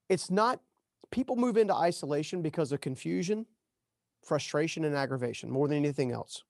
[0.09, 0.59] It's not
[1.11, 3.45] people move into isolation because of confusion,
[4.23, 6.43] frustration, and aggravation more than anything else.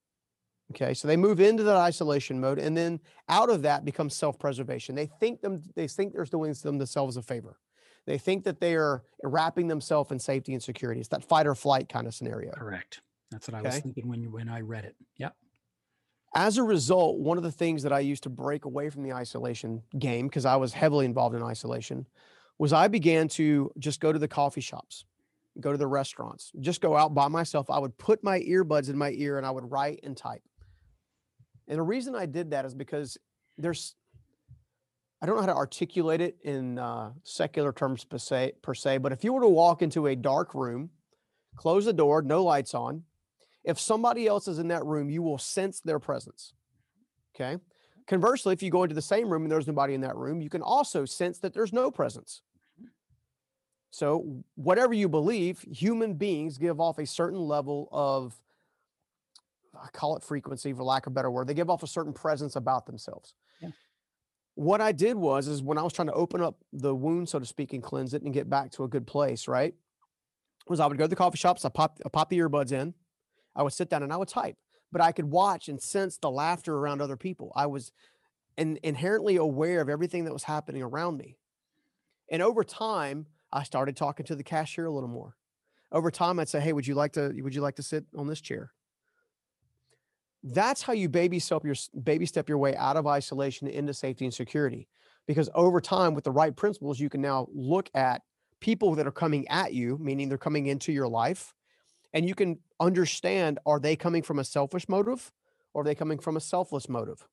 [0.71, 4.95] Okay, so they move into that isolation mode, and then out of that becomes self-preservation.
[4.95, 7.59] They think them they think they're doing them themselves a favor.
[8.07, 11.01] They think that they are wrapping themselves in safety and security.
[11.01, 12.51] It's that fight or flight kind of scenario.
[12.51, 13.01] Correct.
[13.31, 14.95] That's what I was thinking when when I read it.
[15.17, 15.35] Yep.
[16.35, 19.13] as a result, one of the things that I used to break away from the
[19.13, 22.07] isolation game, because I was heavily involved in isolation,
[22.61, 25.05] was I began to just go to the coffee shops,
[25.59, 27.71] go to the restaurants, just go out by myself.
[27.71, 30.43] I would put my earbuds in my ear and I would write and type.
[31.67, 33.17] And the reason I did that is because
[33.57, 33.95] there's,
[35.23, 38.99] I don't know how to articulate it in uh, secular terms per se, per se,
[38.99, 40.91] but if you were to walk into a dark room,
[41.55, 43.05] close the door, no lights on,
[43.63, 46.53] if somebody else is in that room, you will sense their presence.
[47.33, 47.57] Okay.
[48.05, 50.49] Conversely, if you go into the same room and there's nobody in that room, you
[50.51, 52.43] can also sense that there's no presence.
[53.91, 58.33] So, whatever you believe, human beings give off a certain level of,
[59.75, 62.13] I call it frequency for lack of a better word, they give off a certain
[62.13, 63.35] presence about themselves.
[63.61, 63.69] Yeah.
[64.55, 67.37] What I did was, is when I was trying to open up the wound, so
[67.37, 69.73] to speak, and cleanse it and get back to a good place, right?
[70.69, 72.93] Was I would go to the coffee shops, I pop, I pop the earbuds in,
[73.57, 74.55] I would sit down and I would type,
[74.93, 77.51] but I could watch and sense the laughter around other people.
[77.57, 77.91] I was
[78.55, 81.35] in, inherently aware of everything that was happening around me.
[82.29, 85.35] And over time, I started talking to the cashier a little more.
[85.91, 88.27] Over time, I'd say, "Hey, would you like to would you like to sit on
[88.27, 88.71] this chair?"
[90.43, 94.25] That's how you baby step your baby step your way out of isolation into safety
[94.25, 94.87] and security.
[95.27, 98.23] Because over time, with the right principles, you can now look at
[98.59, 101.53] people that are coming at you, meaning they're coming into your life,
[102.13, 105.31] and you can understand are they coming from a selfish motive
[105.73, 107.27] or are they coming from a selfless motive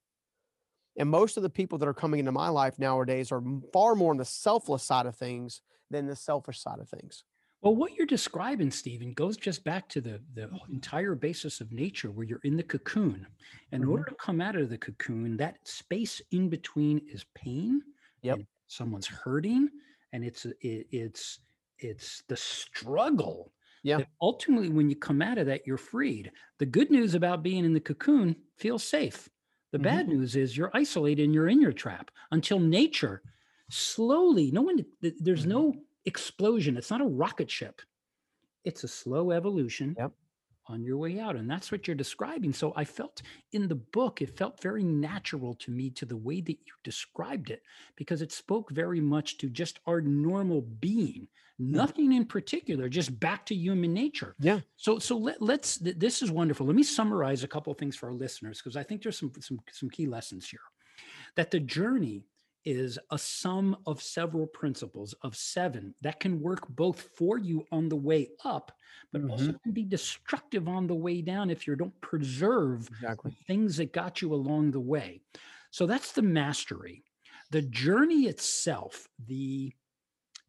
[0.98, 4.10] and most of the people that are coming into my life nowadays are far more
[4.10, 7.24] on the selfless side of things than the selfish side of things
[7.62, 12.10] Well, what you're describing, Stephen, goes just back to the, the entire basis of nature
[12.12, 13.26] where you're in the cocoon.
[13.72, 13.90] In Mhm.
[13.90, 17.82] order to come out of the cocoon, that space in between is pain.
[18.22, 18.36] Yep.
[18.38, 19.68] and Someone's hurting,
[20.12, 21.40] and it's it, it's
[21.78, 23.52] it's the struggle.
[23.82, 24.02] Yeah.
[24.20, 26.30] ultimately, when you come out of that, you're freed.
[26.58, 29.28] The good news about being in the cocoon feels safe.
[29.72, 29.82] The Mhm.
[29.82, 33.22] bad news is you're isolated and you're in your trap until nature
[33.70, 35.48] slowly, no one, th- there's Mhm.
[35.48, 36.76] no explosion.
[36.76, 37.82] It's not a rocket ship.
[38.64, 40.12] It's a slow evolution Yep.
[40.68, 41.36] On your way out.
[41.36, 42.52] And that's what you're describing.
[42.52, 46.40] So I felt in the book, it felt very natural to me to the way
[46.40, 47.62] that you described it,
[47.96, 51.28] because it spoke very much to just our normal being,
[51.58, 54.34] nothing in particular, just back to human nature.
[54.38, 55.78] yeah So, so let, let's.
[55.78, 56.66] th- This is wonderful.
[56.66, 59.32] Let me summarize a couple of things for our listeners because I think there's some
[59.40, 60.60] some some key lessons here.
[61.36, 62.24] That the journey
[62.68, 67.88] is a sum of several principles of seven that can work both for you on
[67.88, 68.72] the way up,
[69.12, 69.58] but also Mhm.
[69.62, 72.90] can be destructive on the way down if you don't preserve
[73.24, 73.32] the Exactly.
[73.46, 75.22] things that got you along the way.
[75.70, 77.04] So that's the mastery.
[77.50, 79.74] The journey itself, the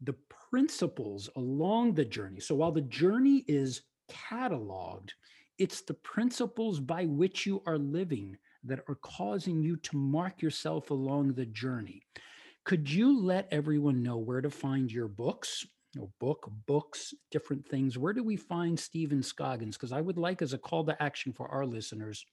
[0.00, 0.14] the
[0.50, 2.40] principles along the journey.
[2.40, 5.10] So while the journey is cataloged,
[5.58, 10.90] it's the principles by which you are living that are causing you to mark yourself
[10.90, 12.02] along the journey.
[12.64, 15.66] Could you let everyone know where to find your books?
[15.98, 17.98] Or book, books, different things.
[17.98, 19.76] Where do we find Stephen Scoggins?
[19.76, 22.24] Because I would like, as a call to action for our listeners,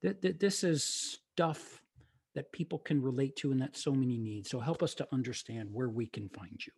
[0.00, 1.82] that, that this is stuff
[2.34, 4.46] that people can relate to and that so many need.
[4.46, 6.72] So help us to understand where we can find you.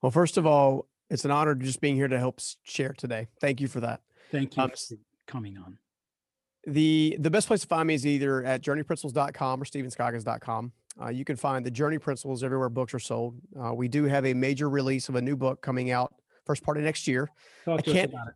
[0.00, 3.28] Well, first of all, it's an honor just being here to help share today.
[3.42, 4.00] Thank you for that.
[4.30, 5.76] Thank you Um, for coming on.
[6.66, 10.72] The the best place to find me is either at journeyprinciples.com or stephenscoggins.com.
[11.00, 13.40] Uh, you can find the Journey Principles everywhere books are sold.
[13.58, 16.76] Uh, we do have a major release of a new book coming out first part
[16.76, 17.30] of next year.
[17.64, 18.34] Talk I can't- about it.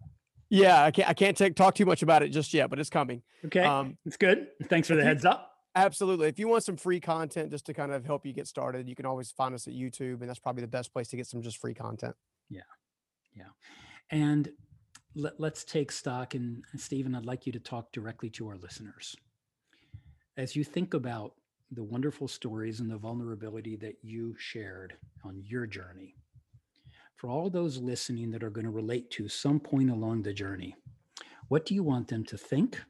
[0.51, 2.91] Yeah, I can't I can't take, talk too much about it just yet, but it's
[2.91, 3.23] coming.
[3.47, 4.47] Okay, Um, it's good.
[4.69, 5.51] Thanks for the heads up.
[5.75, 6.29] absolutely.
[6.29, 8.95] If you want some free content just to kind of help you get started, you
[8.95, 11.43] can always find us at YouTube, and that's probably the best place to get some
[11.43, 12.15] just free content.
[12.51, 12.61] Yeah,
[13.35, 13.45] yeah.
[14.11, 14.51] And
[15.15, 16.35] let, let's take stock.
[16.35, 19.17] And Stephen, I'd like you to talk directly to our listeners.
[20.37, 21.35] As you think about
[21.71, 24.95] the wonderful stories and the vulnerability that you shared
[25.25, 26.17] on your journey,
[27.17, 30.75] for all those listening that are going to relate to some point along the journey,
[31.49, 32.81] what do you want them to think?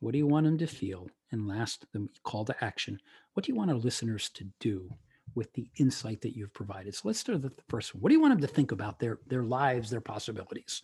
[0.00, 1.08] What do you want them to feel?
[1.30, 3.00] And last, the call to action.
[3.34, 4.90] What do you want our listeners to do
[5.34, 6.94] with the insight that you've provided?
[6.94, 8.02] So let's start with the first one.
[8.02, 10.82] What do you want them to think about their their lives, their possibilities?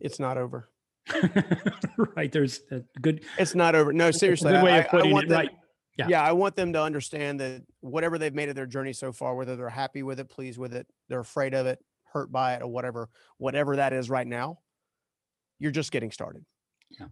[0.00, 0.68] It's not over.
[2.16, 2.30] right.
[2.30, 3.92] There's a good, It's not over.
[3.92, 4.52] No, seriously.
[4.52, 5.28] good way I, of I- I want it.
[5.28, 5.50] them, Right.
[5.98, 6.08] Yeah.
[6.08, 6.22] yeah.
[6.22, 9.56] I want them to understand that whatever they've made of their journey so far, whether
[9.56, 11.78] they're happy with it, pleased with it, they're afraid of it,
[12.12, 14.58] hurt by it, or whatever, whatever that is right now,
[15.58, 16.44] you're just getting started.
[16.90, 17.06] Yeah.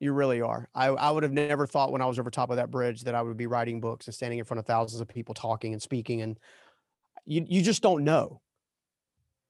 [0.00, 0.68] You really are.
[0.74, 3.14] I, I would have never thought when I was over top of that bridge that
[3.14, 5.82] I would be writing books and standing in front of thousands of people talking and
[5.82, 6.22] speaking.
[6.22, 6.38] And
[7.24, 8.40] you, you just don't know.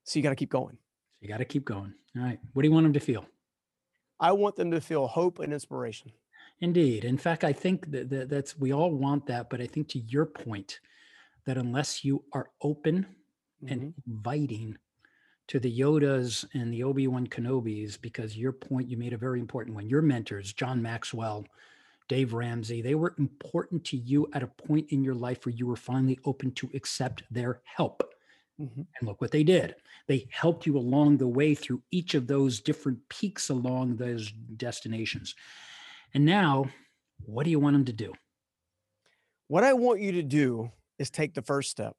[0.03, 0.77] So you got to keep going.
[1.21, 1.93] You got to keep going.
[2.17, 2.39] All right.
[2.53, 3.25] What do you want them to feel?
[4.19, 6.11] I want them to feel hope and inspiration.
[6.61, 7.05] Indeed.
[7.05, 9.99] In fact, I think that, that that's we all want that, but I think to
[9.99, 10.79] your point,
[11.45, 13.07] that unless you are open
[13.63, 13.71] Mhm.
[13.71, 14.77] and inviting
[15.47, 19.39] to the Yodas and the Obi Wan Kenobis, because your point you made a very
[19.39, 19.89] important one.
[19.89, 21.45] Your mentors, John Maxwell,
[22.07, 25.65] Dave Ramsey, they were important to you at a point in your life where you
[25.67, 28.13] were finally open to accept their help.
[28.59, 28.85] Mhm.
[28.99, 29.75] And look what they did.
[30.07, 35.35] They helped you along the way through each of those different peaks along those destinations.
[36.13, 36.69] And now,
[37.25, 38.13] what do you want them to do?
[39.47, 41.95] What I want you to do is take the first step.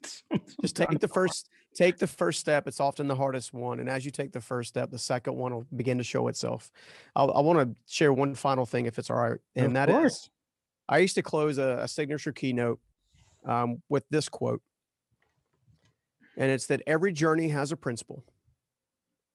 [0.60, 2.66] Just take the first take the first step.
[2.68, 3.80] It's often the hardest one.
[3.80, 6.70] And as you take the first step, the second one will begin to show itself.
[7.16, 9.40] I'll, I want to share one final thing if it's all right.
[9.56, 10.30] And Of that is, course.
[10.88, 12.78] I used to close a, a signature keynote
[13.46, 14.62] um, with this quote.
[16.36, 18.24] And it's that every journey has a principle.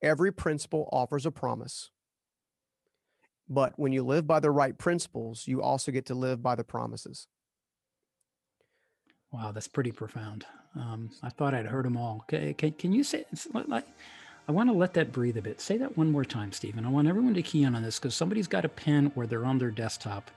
[0.02, 1.92] Every principle offers a promise.
[3.50, 6.64] But when you live by the right principles, you also get to live by the
[6.64, 7.28] promises.
[9.32, 10.46] Wow, that's pretty profound.
[10.76, 12.26] Um, I thought I'd heard them all.
[12.28, 13.86] Can, can, can you say, like,
[14.48, 15.60] I want to let that breathe a bit.
[15.60, 16.86] Say that one more time, Stephen.
[16.86, 19.46] I want everyone to key in on this because somebody's got a pen or they're
[19.46, 20.32] on their desktop.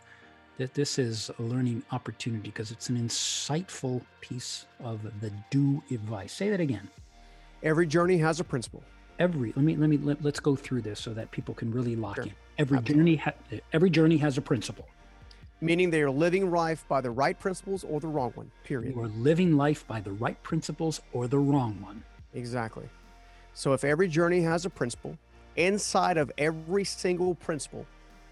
[0.60, 6.34] That this is a learning opportunity because it's an insightful piece of the do advice.
[6.34, 6.86] Say that again.
[7.62, 8.82] Every journey has a principle.
[9.18, 11.96] Every let me let me let, let's go through this so that people can really
[11.96, 12.24] lock Sure.
[12.26, 12.34] in.
[12.58, 12.94] Every Absolutely.
[12.94, 14.86] journey ha- every journey has a principle.
[15.62, 18.50] meaning they are living life by the right principles or the wrong one.
[18.64, 18.94] Period.
[18.94, 22.02] You are living life by the right principles or the wrong one.
[22.34, 22.86] Exactly.
[23.54, 25.16] So if every journey has a principle,
[25.56, 27.86] inside of every single principle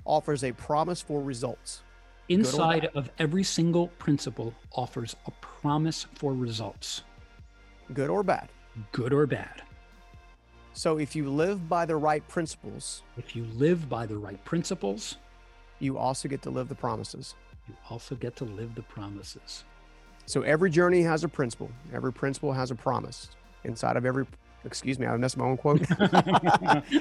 [0.05, 1.83] offers a promise for results.
[2.29, 7.03] Inside of every single principle offers a promise for results,
[7.95, 8.51] good or bad.
[8.93, 9.63] good or bad.
[10.75, 15.17] So if you live by the right principles, If you live by the right principles,
[15.81, 17.35] you also get to live the promises.
[17.67, 19.65] you also get to live the promises.
[20.27, 21.71] So every journey has a principle.
[21.93, 23.31] Every principle has a promise.
[23.65, 24.27] Inside of every,
[24.65, 25.83] excuse me, I messed my own quote.
[26.01, 26.07] oh,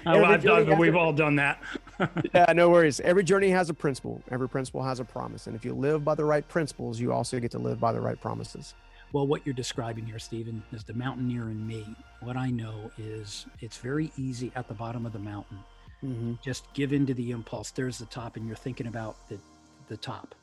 [0.05, 1.62] I've done, journey has we've a- all done that.
[2.34, 2.99] yeah, no worries.
[2.99, 4.22] Every journey has a principle.
[4.32, 5.47] Every principle has a promise.
[5.47, 8.01] And if you live by the right principles, you also get to live by the
[8.01, 8.74] right promises.
[9.14, 11.86] Well, what you're describing here, Stephen, is the mountaineer in me.
[12.22, 15.60] What I know is it's very easy at the bottom of the mountain.
[16.03, 16.34] Mm-hmm.
[16.43, 17.72] Just give in to the impulse.
[17.72, 19.39] There's the top, and you're thinking about the,
[19.88, 20.36] the top.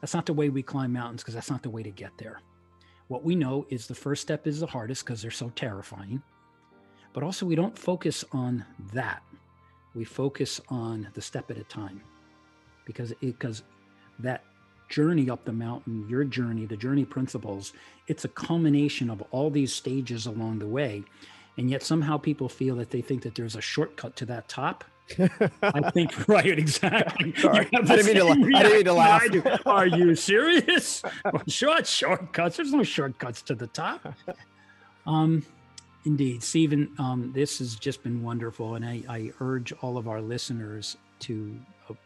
[0.00, 2.40] That's not the way we climb mountains because that's not the way to get there.
[3.08, 6.22] What we know is the first step is the hardest because they're so terrifying.
[7.16, 8.62] But also, we don't focus on
[8.92, 9.22] that.
[9.94, 12.02] We focus on the step at a time
[12.84, 13.62] because because
[14.18, 14.44] that
[14.90, 17.72] journey up the mountain, your journey, the journey principles,
[18.06, 21.04] it's a culmination of all these stages along the way.
[21.56, 24.84] And yet somehow people feel that they think that there's a shortcut to that top.
[25.62, 27.34] I think right, exactly.
[27.36, 27.66] Sorry.
[27.74, 29.62] I didn't, mean to, I didn't mean to laugh.
[29.64, 31.02] Are you serious?
[31.48, 32.58] Short shortcuts.
[32.58, 34.06] There's no shortcuts to the top.
[35.06, 35.44] Um,
[36.06, 36.90] indeed, Stephen.
[36.98, 41.58] Um, this has just been wonderful, and I, I urge all of our listeners to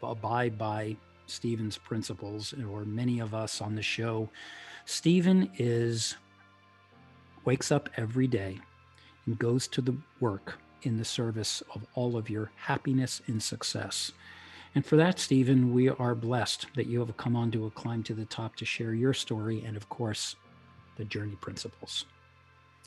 [0.03, 0.97] abide by
[1.27, 4.29] Stephen's principles, or many of us on the show.
[4.85, 6.17] Stephen is
[7.45, 8.59] wakes up every day
[9.25, 14.11] and goes to the work in the service of all of your happiness and success.
[14.73, 18.03] And for that, Stephen, we are blessed that you have come on to a climb
[18.03, 20.35] to the top to share your story and, of course,
[20.97, 22.05] the journey principles.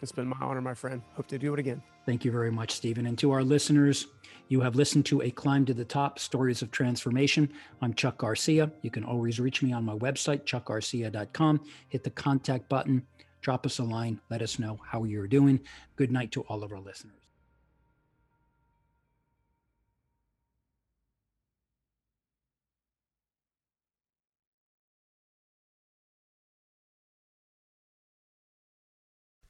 [0.05, 1.01] It's been my honor, my friend.
[1.15, 1.83] Hope to do it again.
[2.05, 3.07] Thank you very much, Stephen.
[3.07, 4.09] And to our listeners,
[4.49, 7.51] you have listened to A Climb to the Top Stories of Transformation.
[7.81, 8.71] I'm Chuck Garcia.
[8.83, 11.65] You can always reach me on my website, chuckgarcia.com.
[11.89, 13.07] Hit the contact button,
[13.41, 15.59] drop us a line, let us know how you're doing.
[15.97, 17.24] Good night to all of our listeners.